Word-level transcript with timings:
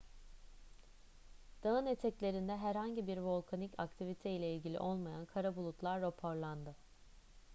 dağın 1.63 1.85
eteklerinde 1.85 2.57
herhangi 2.57 3.07
bir 3.07 3.17
volkanik 3.17 3.73
aktivite 3.77 4.29
ile 4.31 4.55
ilgili 4.55 4.79
olmayan 4.79 5.25
kara 5.25 5.55
bulutlar 5.55 6.01
raporlandı 6.01 6.75